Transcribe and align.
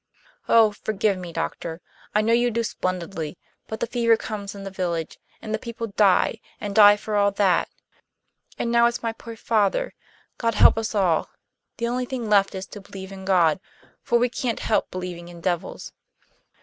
Oh, 0.49 0.71
forgive 0.71 1.19
me, 1.19 1.31
Doctor, 1.31 1.79
I 2.15 2.21
know 2.21 2.33
you 2.33 2.49
do 2.49 2.63
splendidly; 2.63 3.37
but 3.67 3.81
the 3.81 3.85
fever 3.85 4.17
comes 4.17 4.55
in 4.55 4.63
the 4.63 4.71
village, 4.71 5.19
and 5.43 5.53
the 5.53 5.59
people 5.59 5.93
die 5.95 6.39
and 6.59 6.73
die 6.73 6.97
for 6.97 7.15
all 7.15 7.29
that. 7.33 7.69
And 8.57 8.71
now 8.71 8.87
it's 8.87 9.03
my 9.03 9.13
poor 9.13 9.35
father. 9.35 9.93
God 10.39 10.55
help 10.55 10.75
us 10.79 10.95
all! 10.95 11.29
The 11.77 11.87
only 11.87 12.05
thing 12.05 12.27
left 12.27 12.55
is 12.55 12.65
to 12.69 12.81
believe 12.81 13.11
in 13.11 13.25
God; 13.25 13.59
for 14.01 14.17
we 14.17 14.27
can't 14.27 14.61
help 14.61 14.89
believing 14.89 15.27
in 15.27 15.39
devils." 15.39 15.93